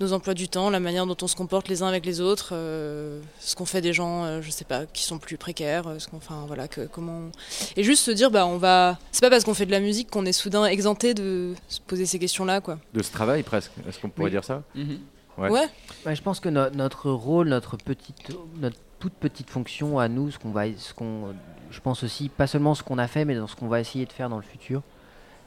nos 0.00 0.12
emplois 0.12 0.34
du 0.34 0.48
temps, 0.48 0.70
la 0.70 0.80
manière 0.80 1.06
dont 1.06 1.16
on 1.22 1.28
se 1.28 1.36
comporte 1.36 1.68
les 1.68 1.82
uns 1.82 1.86
avec 1.86 2.04
les 2.04 2.20
autres, 2.20 2.48
ce 2.50 3.54
qu'on 3.54 3.66
fait 3.66 3.80
des 3.80 3.92
gens, 3.92 4.42
je 4.42 4.50
sais 4.50 4.64
pas, 4.64 4.86
qui 4.86 5.04
sont 5.04 5.18
plus 5.18 5.36
précaires, 5.36 5.84
ce 5.98 6.08
qu'on, 6.08 6.16
enfin 6.16 6.44
voilà, 6.46 6.66
que, 6.66 6.82
comment, 6.82 7.30
et 7.76 7.84
juste 7.84 8.04
se 8.04 8.10
dire 8.10 8.30
bah 8.30 8.46
on 8.46 8.58
va, 8.58 8.98
c'est 9.12 9.20
pas 9.20 9.30
parce 9.30 9.44
qu'on 9.44 9.54
fait 9.54 9.66
de 9.66 9.70
la 9.70 9.80
musique 9.80 10.10
qu'on 10.10 10.26
est 10.26 10.32
soudain 10.32 10.64
exempté 10.64 11.14
de 11.14 11.54
se 11.68 11.80
poser 11.80 12.06
ces 12.06 12.18
questions 12.18 12.44
là 12.44 12.60
quoi. 12.60 12.78
De 12.92 13.02
ce 13.02 13.12
travail 13.12 13.42
presque, 13.42 13.70
est-ce 13.88 14.00
qu'on 14.00 14.10
pourrait 14.10 14.30
dire 14.30 14.44
ça? 14.44 14.62
Mm-hmm. 14.76 14.98
Ouais. 15.38 16.14
je 16.14 16.22
pense 16.22 16.40
que 16.40 16.48
notre 16.48 17.10
rôle, 17.10 17.48
notre 17.48 17.76
petite, 17.76 18.30
notre 18.60 18.76
toute 19.00 19.14
petite 19.14 19.50
fonction 19.50 19.98
à 19.98 20.08
nous, 20.08 20.30
ce 20.30 20.38
qu'on 20.38 20.50
va, 20.50 20.64
ce 20.76 20.94
qu'on, 20.94 21.34
je 21.70 21.80
pense 21.80 22.04
aussi, 22.04 22.28
pas 22.28 22.46
seulement 22.46 22.74
ce 22.74 22.82
qu'on 22.82 22.98
a 22.98 23.06
fait, 23.06 23.24
mais 23.24 23.34
dans 23.34 23.46
ce 23.46 23.56
qu'on 23.56 23.68
va 23.68 23.80
essayer 23.80 24.06
de 24.06 24.12
faire 24.12 24.28
dans 24.28 24.36
le 24.36 24.42
futur, 24.42 24.82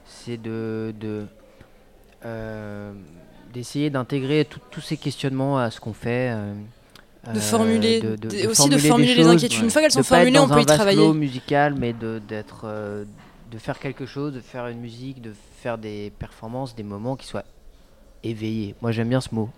c'est 0.05 0.37
de, 0.37 0.93
de 0.99 1.25
euh, 2.25 2.93
d'essayer 3.53 3.89
d'intégrer 3.89 4.47
tous 4.71 4.81
ces 4.81 4.97
questionnements 4.97 5.57
à 5.57 5.71
ce 5.71 5.79
qu'on 5.79 5.93
fait. 5.93 6.31
Euh, 6.33 6.53
de 7.33 7.39
formuler, 7.39 7.99
de, 7.99 8.47
aussi 8.47 8.69
de 8.69 8.77
formuler 8.77 9.15
les 9.15 9.27
inquiétudes. 9.27 9.63
Une 9.63 9.69
fois 9.69 9.81
qu'elles 9.81 9.91
sont 9.91 10.03
formulées, 10.03 10.39
on 10.39 10.47
peut 10.47 10.61
y 10.61 10.65
travailler. 10.65 11.11
musical, 11.13 11.75
mais 11.75 11.93
de 11.93 12.21
d'être, 12.25 12.61
euh, 12.65 13.05
de 13.51 13.57
faire 13.57 13.79
quelque 13.79 14.05
chose, 14.05 14.33
de 14.33 14.39
faire 14.39 14.67
une 14.67 14.79
musique, 14.79 15.21
de 15.21 15.33
faire 15.61 15.77
des 15.77 16.11
performances, 16.19 16.75
des 16.75 16.83
moments 16.83 17.15
qui 17.15 17.27
soient 17.27 17.43
éveillés. 18.23 18.75
Moi, 18.81 18.91
j'aime 18.91 19.09
bien 19.09 19.21
ce 19.21 19.33
mot 19.33 19.49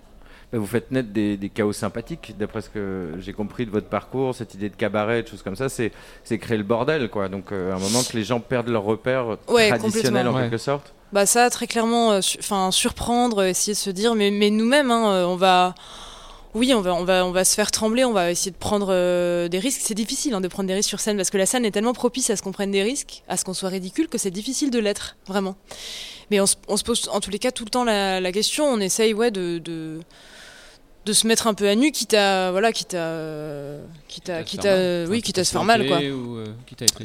vous 0.57 0.65
faites 0.65 0.89
naître 0.91 1.09
des, 1.09 1.51
chaos 1.53 1.73
sympathiques, 1.73 2.35
d'après 2.37 2.61
ce 2.61 2.69
que 2.69 3.13
j'ai 3.19 3.33
compris 3.33 3.65
de 3.65 3.71
votre 3.71 3.87
parcours, 3.87 4.33
cette 4.33 4.55
idée 4.55 4.69
de 4.69 4.75
cabaret, 4.75 5.21
de 5.23 5.27
choses 5.27 5.43
comme 5.43 5.55
ça, 5.55 5.69
c'est 5.69 5.91
créer 6.39 6.57
le 6.57 6.63
bordel, 6.63 7.09
quoi. 7.09 7.29
Donc, 7.29 7.51
euh, 7.51 7.71
à 7.71 7.75
un 7.75 7.79
moment 7.79 8.01
que 8.01 8.17
les 8.17 8.23
gens 8.23 8.39
perdent 8.39 8.69
leur 8.69 8.83
repère 8.83 9.37
traditionnel 9.45 10.27
en 10.27 10.35
quelque 10.35 10.57
sorte. 10.57 10.93
Bah 11.11 11.25
ça, 11.25 11.49
très 11.49 11.65
clairement, 11.65 12.11
euh, 12.11 12.19
enfin 12.39 12.69
surprendre, 12.71 13.43
essayer 13.43 13.73
de 13.73 13.79
se 13.79 13.89
dire, 13.89 14.13
mais, 14.13 14.29
mais 14.29 14.51
nous-mêmes, 14.51 14.91
hein, 14.91 15.11
euh, 15.11 15.25
on 15.25 15.35
va 15.35 15.73
oui, 16.55 16.73
on 16.73 16.81
va, 16.81 16.95
on, 16.95 17.03
va, 17.03 17.25
on 17.25 17.31
va 17.31 17.45
se 17.45 17.53
faire 17.53 17.69
trembler, 17.69 18.05
on 18.05 18.11
va 18.11 18.31
essayer 18.31 18.49
de 18.49 18.57
prendre 18.57 18.87
des 19.47 19.59
risques. 19.59 19.81
C'est 19.83 19.93
difficile 19.93 20.33
hein, 20.33 20.41
de 20.41 20.47
prendre 20.47 20.67
des 20.67 20.73
risques 20.73 20.89
sur 20.89 20.99
scène 20.99 21.15
parce 21.15 21.29
que 21.29 21.37
la 21.37 21.45
scène 21.45 21.63
est 21.63 21.69
tellement 21.69 21.93
propice 21.93 22.31
à 22.31 22.35
ce 22.35 22.41
qu'on 22.41 22.51
prenne 22.51 22.71
des 22.71 22.81
risques, 22.81 23.23
à 23.27 23.37
ce 23.37 23.45
qu'on 23.45 23.53
soit 23.53 23.69
ridicule, 23.69 24.07
que 24.07 24.17
c'est 24.17 24.31
difficile 24.31 24.71
de 24.71 24.79
l'être, 24.79 25.15
vraiment. 25.27 25.55
Mais 26.31 26.39
on, 26.39 26.47
se 26.47 26.83
pose 26.83 27.07
en 27.11 27.19
tous 27.19 27.29
les 27.29 27.37
cas 27.37 27.51
tout 27.51 27.65
le 27.65 27.69
temps 27.69 27.83
la, 27.83 28.31
question, 28.31 28.65
on 28.65 28.79
essaye 28.79 29.13
ouais, 29.13 29.29
de, 29.29 29.59
de 29.59 29.99
se 31.13 31.27
mettre 31.27 31.47
un 31.47 31.53
peu 31.53 31.67
à 31.67 31.75
nu 31.75 31.91
quitte 31.91 32.13
à 32.13 32.51
voilà 32.51 32.71
quitte 32.71 32.93
à 32.93 33.77
quitte 34.07 34.29
à 34.29 34.43
quitte 34.43 34.65
à, 34.65 35.05
oui 35.05 35.21
quitte 35.21 35.39
à 35.39 35.43
se 35.43 35.51
faire 35.51 35.63
mal 35.63 35.87
quoi. 35.87 35.99
euh, 36.01 36.45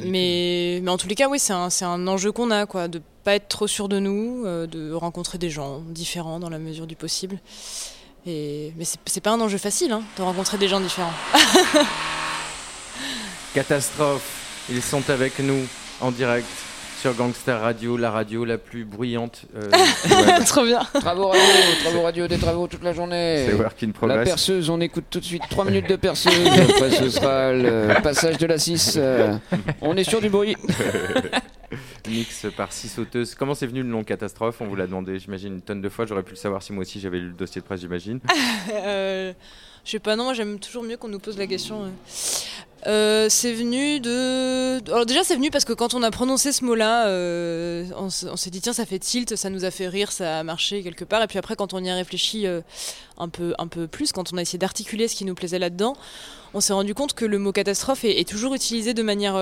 mais 0.05 0.79
mais 0.83 0.91
en 0.91 0.97
tous 0.97 1.07
les 1.07 1.15
cas 1.15 1.27
oui 1.27 1.39
c'est 1.39 1.53
un 1.53 1.69
c'est 1.69 1.85
un 1.85 2.07
enjeu 2.07 2.31
qu'on 2.31 2.51
a 2.51 2.65
quoi 2.65 2.87
de 2.87 3.01
pas 3.23 3.35
être 3.35 3.47
trop 3.47 3.67
sûr 3.67 3.89
de 3.89 3.99
nous 3.99 4.43
euh, 4.45 4.67
de 4.67 4.93
rencontrer 4.93 5.37
des 5.37 5.49
gens 5.49 5.79
différents 5.79 6.39
dans 6.39 6.49
la 6.49 6.59
mesure 6.59 6.87
du 6.87 6.95
possible. 6.95 7.39
Et 8.27 8.73
mais 8.77 8.85
c'est 8.85 9.21
pas 9.21 9.31
un 9.31 9.41
enjeu 9.41 9.57
facile 9.57 9.91
hein, 9.91 10.03
de 10.17 10.23
rencontrer 10.23 10.57
des 10.57 10.67
gens 10.67 10.79
différents. 10.79 11.13
Catastrophe. 13.53 14.41
Ils 14.69 14.81
sont 14.81 15.09
avec 15.09 15.39
nous 15.39 15.67
en 16.01 16.11
direct 16.11 16.47
sur 17.05 17.13
Gangster 17.13 17.61
Radio, 17.61 17.97
la 17.97 18.09
radio 18.09 18.45
la 18.45 18.57
plus 18.57 18.83
bruyante. 18.83 19.43
Euh, 19.55 19.69
Trop 20.47 20.65
bien. 20.65 20.79
Travaux 20.79 21.27
radio, 21.27 21.43
travaux 21.83 22.01
radio, 22.01 22.27
des 22.27 22.39
travaux 22.39 22.65
toute 22.65 22.83
la 22.83 22.93
journée. 22.93 23.45
C'est 23.47 23.53
work 23.53 23.83
in 23.83 23.91
progress. 23.91 24.17
La 24.17 24.23
perceuse, 24.23 24.71
on 24.71 24.81
écoute 24.81 25.03
tout 25.11 25.19
de 25.19 25.23
suite 25.23 25.43
3 25.47 25.65
minutes 25.65 25.87
de 25.87 25.97
perceuse. 25.97 26.47
Après, 26.47 26.89
ce 26.89 27.09
sera 27.09 27.53
le 27.53 28.01
passage 28.01 28.39
de 28.39 28.47
la 28.47 28.57
6. 28.57 28.95
Euh, 28.97 29.35
on 29.81 29.95
est 29.97 30.03
sur 30.03 30.19
du 30.19 30.29
bruit. 30.29 30.55
Mix 32.09 32.47
par 32.57 32.73
6 32.73 32.89
sauteuses. 32.89 33.35
Comment 33.35 33.53
c'est 33.53 33.67
venu 33.67 33.83
le 33.83 33.89
nom 33.89 34.03
Catastrophe? 34.03 34.61
On 34.61 34.65
vous 34.65 34.75
l'a 34.75 34.87
demandé, 34.87 35.19
j'imagine, 35.19 35.53
une 35.53 35.61
tonne 35.61 35.81
de 35.83 35.89
fois. 35.89 36.07
J'aurais 36.07 36.23
pu 36.23 36.31
le 36.31 36.37
savoir 36.37 36.63
si 36.63 36.73
moi 36.73 36.81
aussi 36.81 36.99
j'avais 36.99 37.19
lu 37.19 37.27
le 37.27 37.33
dossier 37.33 37.61
de 37.61 37.67
presse, 37.67 37.81
j'imagine. 37.81 38.19
euh, 38.73 39.31
je 39.83 39.91
sais 39.91 39.99
pas, 39.99 40.15
non, 40.15 40.23
moi 40.23 40.33
j'aime 40.33 40.57
toujours 40.57 40.81
mieux 40.81 40.97
qu'on 40.97 41.09
nous 41.09 41.19
pose 41.19 41.37
la 41.37 41.45
question. 41.45 41.83
Euh, 42.87 43.27
c'est 43.29 43.53
venu 43.53 43.99
de. 43.99 44.77
Alors, 44.91 45.05
déjà, 45.05 45.23
c'est 45.23 45.35
venu 45.35 45.49
parce 45.49 45.65
que 45.65 45.73
quand 45.73 45.93
on 45.93 46.03
a 46.03 46.11
prononcé 46.11 46.51
ce 46.51 46.63
mot-là, 46.63 47.07
euh, 47.07 47.85
on, 47.95 48.09
s'est 48.09 48.49
dit, 48.49 48.61
tiens, 48.61 48.73
ça 48.73 48.85
fait 48.85 48.99
tilt, 48.99 49.35
ça 49.35 49.49
nous 49.49 49.65
a 49.65 49.71
fait 49.71 49.87
rire, 49.87 50.11
ça 50.11 50.39
a 50.39 50.43
marché 50.43 50.83
quelque 50.83 51.03
part. 51.03 51.21
Et 51.23 51.27
puis 51.27 51.39
après, 51.39 51.55
quand 51.55 51.73
on 51.73 51.83
y 51.83 51.89
a 51.89 51.95
réfléchi 51.95 52.45
euh, 52.45 52.61
un, 53.17 53.29
peu, 53.29 53.55
un 53.57 53.67
peu 53.67 53.87
plus, 53.87 54.11
quand 54.11 54.31
on 54.33 54.37
a 54.37 54.41
essayé 54.41 54.59
d'articuler 54.59 55.07
ce 55.07 55.15
qui 55.15 55.25
nous 55.25 55.35
plaisait 55.35 55.59
là-dedans, 55.59 55.95
on 56.53 56.61
s'est 56.61 56.73
rendu 56.73 56.93
compte 56.93 57.13
que 57.13 57.25
le 57.25 57.39
mot 57.39 57.51
catastrophe 57.51 58.05
est, 58.05 58.19
est 58.19 58.29
toujours 58.29 58.53
utilisé 58.53 58.93
de 58.93 59.03
manière 59.03 59.35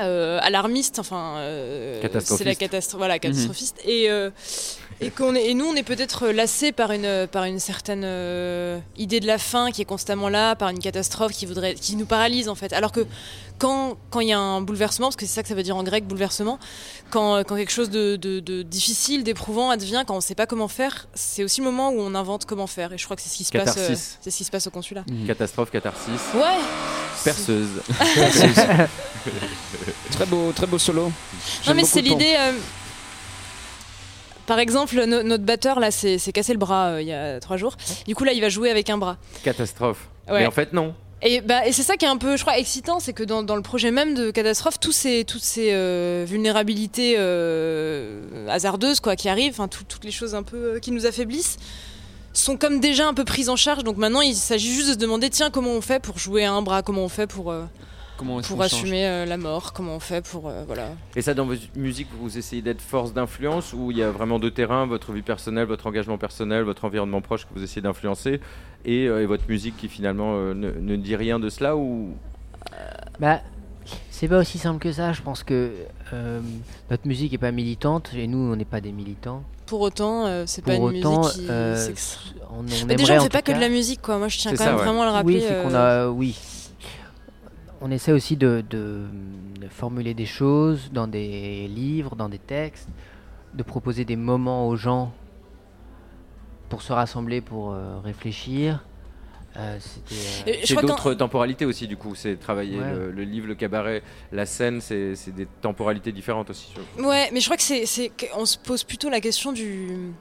euh, 0.00 0.38
alarmiste, 0.42 0.98
enfin, 0.98 1.36
euh, 1.38 2.00
c'est 2.20 2.44
la 2.44 2.54
catastrophe, 2.54 2.98
voilà, 2.98 3.18
catastrophiste, 3.18 3.78
mhm. 3.84 3.90
et, 3.90 4.10
euh, 4.10 4.30
et, 5.00 5.10
qu'on 5.10 5.34
est, 5.34 5.46
et 5.46 5.54
nous 5.54 5.66
on 5.66 5.74
est 5.74 5.82
peut-être 5.82 6.28
lassés 6.28 6.72
par 6.72 6.92
une, 6.92 7.26
par 7.26 7.44
une 7.44 7.58
certaine 7.58 8.04
idée 8.96 9.20
de 9.20 9.26
la 9.26 9.38
fin 9.38 9.70
qui 9.70 9.82
est 9.82 9.86
constamment 9.86 10.28
là, 10.28 10.54
par 10.54 10.68
une 10.68 10.78
catastrophe 10.78 11.32
qui 11.32 11.46
voudrait, 11.46 11.74
qui 11.74 11.96
nous 11.96 12.06
paralyse 12.06 12.48
en 12.48 12.54
fait, 12.54 12.72
alors 12.72 12.92
que 12.92 13.06
quand 13.58 14.20
il 14.20 14.28
y 14.28 14.32
a 14.32 14.38
un 14.38 14.60
bouleversement, 14.60 15.08
parce 15.08 15.16
que 15.16 15.26
c'est 15.26 15.34
ça 15.34 15.42
que 15.42 15.48
ça 15.48 15.54
veut 15.54 15.62
dire 15.62 15.76
en 15.76 15.82
grec, 15.82 16.06
bouleversement, 16.06 16.58
quand, 17.10 17.38
quand 17.44 17.56
quelque 17.56 17.72
chose 17.72 17.90
de, 17.90 18.16
de, 18.16 18.62
difficile, 18.62 19.24
d'éprouvant 19.24 19.70
advient, 19.70 20.04
quand 20.06 20.14
on 20.14 20.18
ne 20.18 20.22
sait 20.22 20.34
pas 20.34 20.46
comment 20.46 20.68
faire, 20.68 21.08
c'est 21.14 21.44
aussi 21.44 21.60
le 21.60 21.66
moment 21.66 21.90
où 21.90 22.00
on 22.00 22.14
invente 22.14 22.44
comment 22.44 22.66
faire. 22.66 22.92
Et 22.92 22.98
je 22.98 23.04
crois 23.04 23.16
que 23.16 23.22
c'est 23.22 23.28
ce 23.28 23.36
qui 23.36 23.44
se 23.44 23.52
passe. 23.52 23.76
Euh, 23.76 23.94
c'est 24.20 24.30
ce 24.30 24.36
qui 24.36 24.44
se 24.44 24.50
passe 24.50 24.66
au 24.66 24.70
consulat. 24.70 25.04
Mmh. 25.10 25.26
Catastrophe, 25.26 25.70
catharsis. 25.70 26.20
Ouais. 26.34 26.58
Perceuse. 27.24 27.82
très 30.10 30.26
beau, 30.26 30.52
très 30.52 30.66
beau 30.66 30.78
solo. 30.78 31.12
Non 31.66 31.74
mais 31.74 31.84
c'est 31.84 32.02
l'idée. 32.02 32.34
Euh, 32.38 32.52
par 34.46 34.58
exemple, 34.58 35.04
notre 35.04 35.44
batteur 35.44 35.78
là, 35.78 35.90
s'est 35.90 36.18
cassé 36.32 36.52
le 36.52 36.58
bras 36.58 36.86
euh, 36.86 37.02
il 37.02 37.08
y 37.08 37.12
a 37.12 37.38
trois 37.40 37.56
jours. 37.56 37.76
Du 38.06 38.14
coup 38.14 38.24
là, 38.24 38.32
il 38.32 38.40
va 38.40 38.48
jouer 38.48 38.70
avec 38.70 38.88
un 38.90 38.98
bras. 38.98 39.18
Catastrophe. 39.42 40.08
Mais 40.28 40.46
en 40.46 40.50
fait, 40.50 40.72
non. 40.72 40.94
Et, 41.20 41.40
bah, 41.40 41.66
et 41.66 41.72
c'est 41.72 41.82
ça 41.82 41.96
qui 41.96 42.04
est 42.04 42.08
un 42.08 42.16
peu, 42.16 42.36
je 42.36 42.42
crois, 42.42 42.58
excitant, 42.58 43.00
c'est 43.00 43.12
que 43.12 43.24
dans, 43.24 43.42
dans, 43.42 43.56
le 43.56 43.62
projet 43.62 43.90
même 43.90 44.14
de 44.14 44.30
Catastrophe, 44.30 44.78
tous 44.78 44.92
ces, 44.92 45.24
toutes 45.24 45.42
ces 45.42 45.70
euh, 45.72 46.24
vulnérabilités 46.28 47.16
euh, 47.18 48.46
hasardeuses 48.48 49.00
quoi, 49.00 49.16
qui 49.16 49.28
arrivent, 49.28 49.58
toutes 49.68 50.04
les 50.04 50.12
choses 50.12 50.36
un 50.36 50.44
peu 50.44 50.56
euh, 50.56 50.78
qui 50.78 50.92
nous 50.92 51.06
affaiblissent, 51.06 51.56
sont 52.32 52.56
comme 52.56 52.78
déjà 52.78 53.08
un 53.08 53.14
peu 53.14 53.24
prises 53.24 53.48
en 53.48 53.56
charge. 53.56 53.82
Donc 53.82 53.96
maintenant, 53.96 54.20
il 54.20 54.36
s'agit 54.36 54.72
juste 54.72 54.88
de 54.88 54.92
se 54.92 54.98
demander, 54.98 55.28
tiens, 55.28 55.50
comment 55.50 55.72
on 55.72 55.80
fait 55.80 55.98
pour 55.98 56.18
jouer 56.18 56.44
à 56.44 56.52
un 56.52 56.62
bras, 56.62 56.82
comment 56.82 57.02
on 57.02 57.08
fait 57.08 57.26
pour 57.26 57.52
pour 58.18 58.62
assumer 58.62 59.06
euh, 59.06 59.24
la 59.24 59.36
mort 59.36 59.72
Comment 59.72 59.96
on 59.96 60.00
fait 60.00 60.26
pour 60.26 60.48
euh, 60.48 60.64
voilà 60.66 60.88
Et 61.16 61.22
ça, 61.22 61.34
dans 61.34 61.46
vos 61.46 61.54
musiques, 61.76 62.08
vous 62.20 62.36
essayez 62.36 62.62
d'être 62.62 62.82
force 62.82 63.12
d'influence 63.12 63.72
ou 63.72 63.90
il 63.90 63.98
y 63.98 64.02
a 64.02 64.10
vraiment 64.10 64.38
deux 64.38 64.50
terrains 64.50 64.86
votre 64.86 65.12
vie 65.12 65.22
personnelle, 65.22 65.66
votre 65.66 65.86
engagement 65.86 66.18
personnel, 66.18 66.64
votre 66.64 66.84
environnement 66.84 67.20
proche 67.20 67.44
que 67.44 67.54
vous 67.54 67.62
essayez 67.62 67.82
d'influencer 67.82 68.40
et, 68.84 69.06
euh, 69.06 69.26
votre 69.26 69.48
musique 69.48 69.76
qui 69.76 69.88
finalement 69.88 70.36
ne, 70.54 70.96
dit 70.96 71.16
rien 71.16 71.38
de 71.38 71.48
cela 71.48 71.76
ou? 71.76 72.14
Bah, 73.20 73.40
c'est 74.10 74.28
pas 74.28 74.38
aussi 74.38 74.58
simple 74.58 74.80
que 74.80 74.92
ça. 74.92 75.12
Je 75.12 75.22
pense 75.22 75.42
que 75.42 75.72
notre 76.90 77.06
musique 77.06 77.32
est 77.32 77.38
pas 77.38 77.52
militante 77.52 78.10
et 78.14 78.26
nous, 78.26 78.38
on 78.38 78.56
n'est 78.56 78.64
pas 78.64 78.80
des 78.80 78.92
militants. 78.92 79.42
pour 79.66 79.80
autant, 79.80 80.44
c'est 80.46 80.64
pas 80.64 80.74
une 80.74 80.90
musique 80.90 81.02
qui. 81.02 81.46
on, 82.50 82.62
Mais 82.86 82.96
déjà, 82.96 83.18
on 83.18 83.20
fait 83.20 83.28
pas 83.28 83.42
que 83.42 83.52
de 83.52 83.60
la 83.60 83.68
musique, 83.68 84.02
quoi. 84.02 84.18
Moi, 84.18 84.28
je 84.28 84.38
tiens 84.38 84.54
quand 84.54 84.64
même 84.64 84.76
vraiment 84.76 85.02
à 85.02 85.06
le 85.06 85.12
rappeler. 85.12 85.36
Oui, 85.36 85.44
c'est 85.46 85.62
qu'on 85.62 85.74
a, 85.74 86.08
oui. 86.08 86.36
On 87.80 87.90
essaie 87.90 88.12
aussi 88.12 88.36
de, 88.36 88.64
de, 88.68 89.06
formuler 89.70 90.14
des 90.14 90.26
choses 90.26 90.90
dans 90.92 91.06
des 91.06 91.68
livres, 91.68 92.16
dans 92.16 92.28
des 92.28 92.38
textes, 92.38 92.88
de 93.54 93.62
proposer 93.62 94.04
des 94.04 94.16
moments 94.16 94.68
aux 94.68 94.76
gens 94.76 95.12
pour 96.68 96.82
se 96.82 96.92
rassembler, 96.92 97.40
pour 97.40 97.74
réfléchir. 98.02 98.84
Euh, 99.56 99.78
c'est 100.64 100.74
d'autres 100.80 101.14
temporalités 101.14 101.64
aussi, 101.64 101.86
du 101.86 101.96
coup. 101.96 102.14
C'est 102.14 102.36
travailler 102.36 102.78
le, 102.78 103.22
livre, 103.22 103.46
le 103.46 103.54
cabaret, 103.54 104.02
la 104.32 104.46
scène, 104.46 104.80
c'est 104.80 105.14
des 105.34 105.46
temporalités 105.60 106.12
différentes 106.12 106.50
aussi. 106.50 106.74
Ouais, 106.98 107.28
mais 107.32 107.40
je 107.40 107.46
crois 107.46 107.56
que 107.56 107.62
c'est 107.62 108.10
qu'on 108.10 108.44
se 108.44 108.58
pose 108.58 108.84
plutôt 108.84 109.08
la 109.08 109.20
question 109.20 109.52
du 109.52 110.12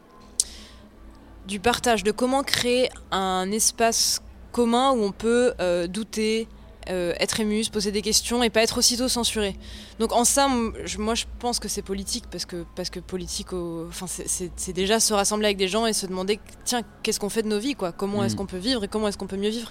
du 1.48 1.60
partage, 1.62 2.04
de 2.04 2.12
comment 2.12 2.44
créer 2.44 2.90
un 3.12 3.50
espace 3.52 4.22
commun 4.52 4.92
où 4.92 5.02
on 5.02 5.12
peut 5.12 5.54
euh, 5.62 5.88
douter, 5.88 6.48
euh, 6.90 7.14
être 7.20 7.40
ému, 7.40 7.64
se 7.64 7.72
poser 7.72 7.92
des 7.92 8.02
questions 8.02 8.44
et 8.44 8.50
pas 8.50 8.62
être 8.62 8.78
aussitôt 8.78 9.08
censuré. 9.08 9.56
Donc 10.00 10.12
en 10.14 10.24
ça, 10.24 10.48
moi 10.48 11.16
je 11.16 11.26
pense 11.40 11.60
que 11.60 11.68
c'est 11.68 11.82
politique 11.82 12.26
parce 12.32 12.46
que 12.46 12.66
parce 12.76 12.90
que 12.90 13.00
politique, 13.00 13.54
enfin 13.54 14.06
c'est 14.08 14.74
déjà 14.74 15.00
se 15.00 15.14
rassembler 15.14 15.48
avec 15.48 15.58
des 15.58 15.68
gens 15.68 15.86
et 15.86 15.94
se 15.94 16.06
demander 16.06 16.40
tiens 16.66 16.82
qu'est-ce 17.04 17.20
qu'on 17.20 17.30
fait 17.30 17.44
de 17.44 17.48
nos 17.48 17.60
vies 17.60 17.76
quoi, 17.76 17.92
comment 17.92 18.24
est-ce 18.24 18.36
mm. 18.36 18.38
qu'on 18.38 18.46
peut 18.46 18.58
vivre 18.58 18.84
et 18.84 18.88
comment 18.88 19.08
est-ce 19.08 19.18
qu'on 19.18 19.28
peut 19.28 19.38
mieux 19.38 19.50
vivre? 19.50 19.70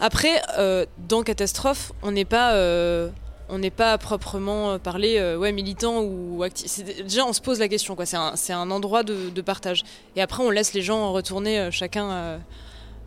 Après 0.00 0.42
euh, 0.58 0.86
dans 1.08 1.22
catastrophe, 1.22 1.92
on 2.02 2.12
n'est 2.12 2.24
pas 2.24 2.54
euh, 2.54 3.08
on 3.48 3.58
n'est 3.58 3.70
pas 3.70 3.98
proprement 3.98 4.78
parlé 4.78 5.20
ouais 5.36 5.52
militant 5.52 6.00
ou 6.00 6.42
actif. 6.42 6.84
Déjà 7.02 7.24
on 7.26 7.32
se 7.32 7.40
pose 7.40 7.58
la 7.58 7.68
question 7.68 7.96
quoi. 7.96 8.06
C'est 8.06 8.16
un, 8.16 8.34
un, 8.50 8.70
endroit 8.70 9.02
de, 9.02 9.30
de, 9.30 9.40
partage 9.42 9.84
et 10.16 10.22
après 10.22 10.42
on 10.42 10.50
laisse 10.50 10.72
les 10.74 10.82
gens 10.82 11.12
retourner 11.12 11.70
chacun 11.70 12.40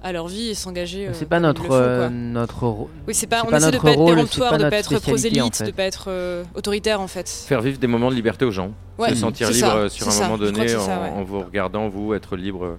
à 0.05 0.11
leur 0.11 0.27
vie 0.27 0.49
et 0.49 0.53
s'engager. 0.53 1.09
c'est 1.13 1.27
pas 1.27 1.39
notre 1.39 1.71
euh, 1.71 2.09
notre 2.09 2.63
Oui, 3.07 3.15
c'est 3.15 3.25
pas. 3.25 3.43
On 3.43 3.51
essaie 3.51 3.71
de 3.71 3.79
pas 3.79 3.91
être 3.93 4.05
péremptoire, 4.05 4.57
de 4.59 4.69
pas 4.69 4.77
être 4.77 4.99
prosélyte, 4.99 5.63
de 5.63 5.71
pas 5.71 5.83
être 5.83 6.05
euh, 6.09 6.43
autoritaire 6.53 7.01
en 7.01 7.07
fait. 7.07 7.27
Faire 7.27 7.61
vivre 7.61 7.79
des 7.79 7.87
moments 7.87 8.11
de 8.11 8.15
liberté 8.15 8.45
aux 8.45 8.51
gens, 8.51 8.71
se 8.99 9.15
sentir 9.15 9.49
libre 9.49 9.87
sur 9.89 10.07
un 10.07 10.19
moment 10.21 10.37
donné 10.37 10.75
en, 10.75 11.23
vous 11.23 11.39
regardant, 11.41 11.89
vous 11.89 12.13
être 12.13 12.35
libre 12.35 12.77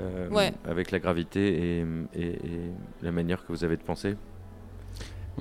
euh, 0.00 0.50
avec 0.66 0.92
la 0.92 0.98
gravité 0.98 1.84
et, 2.16 2.32
la 3.02 3.12
manière 3.12 3.44
que 3.44 3.52
vous 3.52 3.62
avez 3.62 3.76
de 3.76 3.82
penser. 3.82 4.16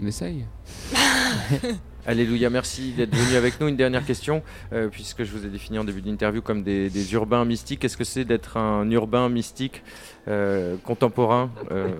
On 0.01 0.05
essaye. 0.05 0.45
Alléluia, 2.07 2.51
merci 2.51 2.91
d'être 2.91 3.15
venu 3.15 3.35
avec 3.35 3.59
nous. 3.59 3.67
Une 3.67 3.77
dernière 3.77 4.05
question, 4.05 4.43
euh, 4.73 4.89
puisque 4.89 5.23
je 5.23 5.31
vous 5.31 5.45
ai 5.45 5.49
défini 5.49 5.79
en 5.79 5.83
début 5.83 6.01
d'interview 6.01 6.41
comme 6.41 6.61
des, 6.61 7.13
urbains 7.13 7.45
mystiques. 7.45 7.79
Qu'est-ce 7.79 7.97
que 7.97 8.03
c'est 8.03 8.25
d'être 8.25 8.57
un 8.57 8.89
urbain 8.91 9.27
mystique 9.29 9.81
euh, 10.27 10.75
contemporain, 10.83 11.49
euh, 11.71 11.95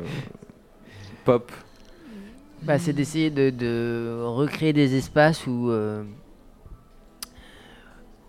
pop? 1.24 1.52
Bah, 2.62 2.78
C'est 2.78 2.94
d'essayer 2.94 3.32
de, 3.32 4.22
recréer 4.24 4.74
des 4.74 4.96
espaces 4.96 5.48
où 5.48 5.72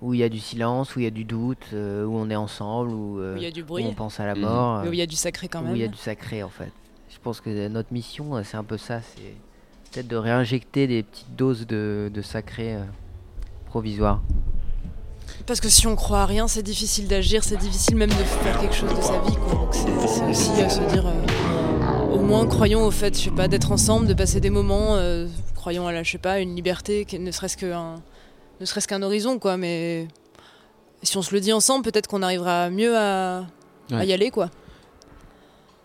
où 0.03 0.13
il 0.13 0.21
y 0.21 0.23
a 0.23 0.29
du 0.29 0.39
silence, 0.39 0.95
où 0.95 1.01
il 1.01 1.05
y 1.05 1.09
a 1.09 1.11
du 1.11 1.25
doute, 1.25 1.73
où 1.73 1.77
on 1.77 2.31
est 2.31 2.37
ensemble, 2.37 2.91
où, 2.91 3.21
il 3.37 3.43
y 3.43 3.47
a 3.47 3.51
du 3.51 3.65
bruit. 3.65 3.85
on 3.87 3.95
pense 3.95 4.21
à 4.21 4.27
la 4.27 4.35
mort. 4.35 4.85
Où 4.87 4.93
il 4.93 4.99
y 4.99 5.03
a 5.03 5.07
du 5.07 5.17
sacré 5.17 5.49
quand 5.49 5.63
même. 5.63 5.73
Où 5.73 5.75
il 5.75 5.83
y 5.83 5.85
a 5.85 5.89
du 5.89 5.97
sacré 5.99 6.43
en 6.43 6.51
fait. 6.51 6.73
Je 7.11 7.19
pense 7.19 7.41
que 7.41 7.69
notre 7.69 7.93
mission, 7.93 8.43
c'est 8.45 8.57
un 8.57 8.65
peu 8.65 8.77
ça. 8.79 9.01
C'est 9.03 9.35
peut-être 9.97 10.09
de 10.09 10.17
réinjecter 10.17 10.87
des 10.87 11.03
petites 11.03 11.37
doses 11.37 11.67
de, 11.67 12.11
sacré 12.23 12.75
euh, 12.75 12.83
provisoire. 13.65 14.21
Parce 15.47 15.61
que 15.61 15.71
si 15.71 15.87
on 15.87 15.97
croit 15.97 16.21
à 16.21 16.27
rien, 16.27 16.49
c'est 16.49 16.63
difficile 16.63 17.09
d'agir, 17.09 17.43
c'est 17.45 17.57
difficile 17.57 17.97
même 17.97 18.11
de 18.11 18.15
faire 18.15 18.61
quelque 18.61 18.75
chose 18.75 18.95
de 18.95 19.01
sa 19.01 19.19
vie. 19.21 19.37
Donc 19.51 19.73
c'est 19.73 20.29
aussi 20.29 20.61
à 20.61 20.69
se 20.69 20.81
dire, 20.93 21.07
euh, 21.07 22.15
au 22.15 22.19
moins 22.19 22.47
croyons 22.47 22.85
au 22.85 22.91
fait, 22.91 23.17
je 23.17 23.25
sais 23.25 23.31
pas, 23.31 23.49
d'être 23.49 23.73
ensemble, 23.73 24.07
de 24.07 24.13
passer 24.13 24.39
des 24.39 24.51
moments, 24.51 24.97
euh, 24.97 25.29
croyons 25.55 25.87
à 25.87 25.93
la, 25.93 26.03
je 26.03 26.13
sais 26.13 26.19
pas, 26.19 26.41
une 26.41 26.55
liberté, 26.55 27.07
ne 27.19 27.31
serait-ce 27.31 27.57
qu'un, 27.57 27.95
ne 28.61 28.67
serait-ce 28.67 28.89
qu'un 28.89 29.03
horizon, 29.03 29.39
quoi. 29.39 29.57
Mais 29.57 30.09
si 31.03 31.17
on 31.17 31.23
se 31.23 31.35
le 31.35 31.41
dit 31.41 31.55
ensemble, 31.55 31.85
peut-être 31.85 32.07
qu'on 32.07 32.23
arrivera 32.23 32.69
mieux 32.69 32.99
à, 32.99 33.47
à 33.93 34.05
y 34.05 34.13
aller, 34.13 34.31
quoi. 34.31 34.51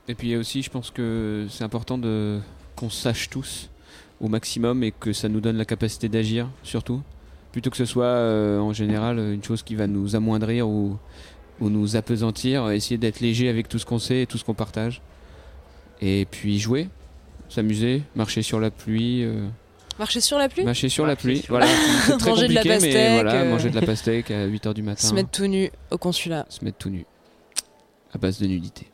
Et 0.10 0.16
puis 0.16 0.36
aussi, 0.36 0.64
je 0.64 0.70
pense 0.70 0.92
que 0.92 1.48
c'est 1.50 1.64
important 1.64 1.98
de 1.98 2.42
qu'on 2.76 2.90
sache 2.90 3.30
tous 3.30 3.71
au 4.22 4.28
maximum 4.28 4.84
et 4.84 4.92
que 4.92 5.14
ça 5.14 5.28
nous 5.30 5.42
donne 5.42 5.58
la 5.58 5.66
capacité 5.66 6.08
d'agir 6.08 6.48
surtout 6.64 7.02
plutôt 7.52 7.70
que 7.70 7.78
ce 7.78 7.86
soit 7.86 8.06
euh, 8.06 8.60
en 8.60 8.72
général 8.72 9.20
une 9.20 9.44
chose 9.44 9.64
qui 9.64 9.76
va 9.76 9.88
nous 9.88 10.16
amoindrir 10.16 10.68
ou, 10.70 10.98
ou 11.60 11.70
nous 11.70 11.96
apesantir 11.96 12.70
essayer 12.72 12.98
d'être 12.98 13.20
léger 13.20 13.50
avec 13.50 13.68
tout 13.68 13.80
ce 13.80 13.86
qu'on 13.86 14.00
sait 14.00 14.22
et 14.22 14.28
tout 14.28 14.38
ce 14.38 14.46
qu'on 14.46 14.54
partage 14.54 15.02
et 16.02 16.26
puis 16.30 16.60
jouer 16.60 16.88
s'amuser 17.50 18.04
marcher 18.16 18.42
sur 18.42 18.60
la 18.60 18.72
pluie 18.72 19.24
euh, 19.24 19.48
Marcher 20.00 20.22
sur 20.22 20.40
la 20.40 20.50
pluie? 20.50 20.64
Marcher 20.64 20.90
sur 20.90 21.06
la 21.06 21.16
pluie, 21.16 21.44
voilà. 21.48 21.68
manger 22.26 22.48
de 22.48 22.54
la 22.54 22.64
pastèque, 22.64 23.14
voilà, 23.14 23.46
manger 23.46 23.70
de 23.70 23.76
la 23.80 23.86
pastèque 23.86 24.32
à 24.32 24.48
8h 24.48 24.74
du 24.74 24.82
matin. 24.82 25.08
Se 25.08 25.14
mettre 25.14 25.30
tout 25.30 25.46
nu 25.46 25.70
au 25.92 25.98
consulat. 26.00 26.46
Se 26.50 26.66
mettre 26.66 26.78
tout 26.80 26.90
nu. 26.90 27.06
À 28.12 28.18
base 28.18 28.40
de 28.40 28.48
nudité. 28.48 28.88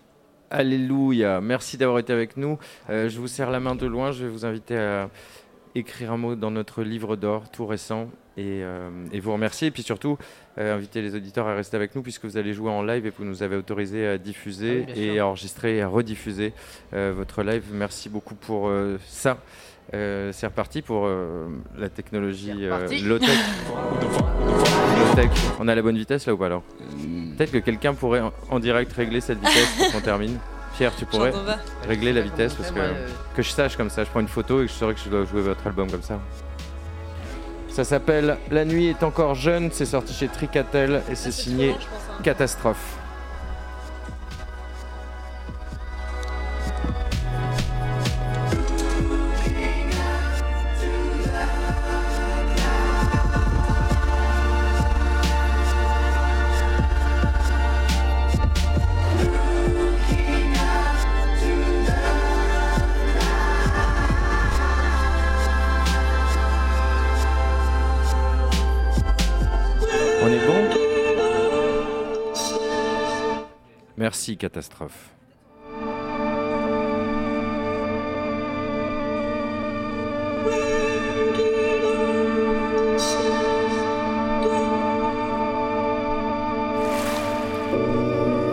Alléluia. 0.50 1.42
Merci 1.42 1.78
d'avoir 1.78 2.00
été 2.00 2.14
avec 2.14 2.38
nous. 2.38 2.58
Euh, 2.90 3.10
je 3.10 3.20
vous 3.20 3.28
serre 3.28 3.52
la 3.52 3.60
main 3.60 3.76
de 3.76 3.86
loin. 3.86 4.12
Je 4.12 4.24
vais 4.26 4.32
vous 4.32 4.46
inviter 4.46 4.78
à 4.78 5.10
écrire 5.76 6.14
un 6.14 6.18
mot 6.18 6.36
dans 6.36 6.52
notre 6.52 6.84
livre 6.84 7.18
d'or 7.18 7.50
tout 7.52 7.66
récent 7.66 8.10
et, 8.38 8.64
euh, 8.64 8.90
vous 9.22 9.34
remercier. 9.34 9.68
Et 9.68 9.72
puis 9.72 9.84
surtout, 9.84 10.18
euh, 10.58 10.76
inviter 10.76 11.02
les 11.02 11.16
auditeurs 11.16 11.48
à 11.48 11.54
rester 11.54 11.76
avec 11.76 11.96
nous 11.96 12.02
puisque 12.02 12.24
vous 12.24 12.38
allez 12.38 12.54
jouer 12.54 12.72
en 12.72 12.82
live 12.82 13.06
et 13.06 13.10
vous 13.10 13.26
nous 13.26 13.44
avez 13.44 13.58
autorisé 13.58 14.08
à 14.08 14.18
diffuser 14.18 14.86
ah 14.88 14.92
et 14.96 15.20
à 15.20 15.28
enregistrer 15.28 15.78
et 15.78 15.82
à 15.82 15.88
rediffuser 15.90 16.54
votre 16.92 17.44
live. 17.44 17.66
Merci 17.74 18.08
beaucoup 18.08 18.36
pour 18.36 18.72
ça. 19.06 19.38
c'est 19.92 20.46
reparti 20.46 20.82
pour 20.82 21.10
la 21.78 21.90
technologie 21.90 22.54
low-tech. 23.04 23.38
On 25.60 25.68
a 25.68 25.76
la 25.76 25.82
bonne 25.82 25.98
vitesse 25.98 26.26
là 26.26 26.34
ou 26.34 26.38
pas 26.38 26.46
alors? 26.46 26.64
Peut-être 27.38 27.52
que 27.52 27.58
quelqu'un 27.60 27.94
pourrait 27.94 28.24
en, 28.50 28.60
direct 28.60 28.92
régler 28.94 29.22
cette 29.22 29.38
vitesse 29.38 29.70
pour 29.78 29.92
qu'on 29.92 30.02
termine. 30.02 30.40
Pierre, 30.76 30.96
tu 30.96 31.06
pourrais 31.06 31.32
régler 31.88 32.12
la 32.12 32.22
vitesse 32.22 32.56
parce 32.56 32.72
que, 32.72 32.80
que 33.36 33.42
je 33.44 33.50
sache 33.50 33.78
comme 33.78 33.92
ça. 33.92 34.04
Je 34.04 34.10
prends 34.10 34.20
une 34.22 34.28
photo 34.28 34.64
et 34.64 34.68
je 34.68 34.74
saurais 34.74 34.96
que 34.96 35.00
je 35.00 35.10
dois 35.10 35.26
jouer 35.26 35.42
votre 35.42 35.66
album 35.68 35.90
comme 35.90 36.02
ça. 36.02 36.20
Ça 37.70 37.84
s'appelle 37.84 38.38
La 38.50 38.66
nuit 38.66 38.88
est 38.88 39.04
encore 39.04 39.36
jeune. 39.36 39.70
C'est 39.72 39.86
sorti 39.86 40.14
chez 40.14 40.28
Tricatel 40.28 41.04
et 41.12 41.16
c'est 41.16 41.32
signé 41.32 41.72
hein. 41.72 42.22
Catastrophe. 42.24 42.97
Catastrophe. 74.36 75.14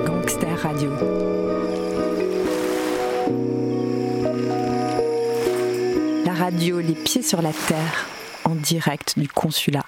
Gangster 0.04 0.54
Radio. 0.62 0.90
La 6.24 6.34
radio 6.34 6.80
Les 6.80 6.94
Pieds 6.94 7.22
sur 7.22 7.42
la 7.42 7.52
Terre, 7.52 8.06
en 8.44 8.54
direct 8.54 9.18
du 9.18 9.28
consulat. 9.28 9.83